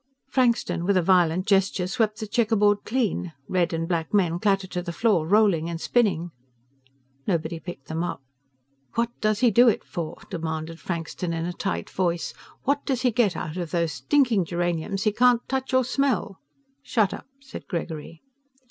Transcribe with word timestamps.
Frankston, 0.31 0.83
with 0.83 0.97
a 0.97 1.01
violent 1.03 1.45
gesture, 1.45 1.85
swept 1.85 2.19
the 2.19 2.25
checker 2.25 2.55
board 2.55 2.79
clean. 2.85 3.33
Red 3.47 3.71
and 3.71 3.87
black 3.87 4.15
men 4.15 4.39
clattered 4.39 4.71
to 4.71 4.81
the 4.81 4.91
floor, 4.91 5.27
rolling 5.27 5.69
and 5.69 5.79
spinning. 5.79 6.31
Nobody 7.27 7.59
picked 7.59 7.85
them 7.87 8.03
up. 8.03 8.19
"What 8.95 9.11
does 9.19 9.41
he 9.41 9.51
do 9.51 9.67
it 9.69 9.83
for?" 9.83 10.17
demanded 10.31 10.79
Frankston 10.79 11.33
in 11.33 11.45
a 11.45 11.53
tight 11.53 11.87
voice. 11.87 12.33
"What 12.63 12.83
does 12.83 13.03
he 13.03 13.11
get 13.11 13.37
out 13.37 13.57
of 13.57 13.69
those 13.69 13.91
stinking 13.93 14.45
geraniums 14.45 15.03
he 15.03 15.11
can't 15.11 15.47
touch 15.47 15.71
or 15.71 15.83
smell?" 15.85 16.39
"Shut 16.81 17.13
up," 17.13 17.27
said 17.39 17.67
Gregory. 17.67 18.23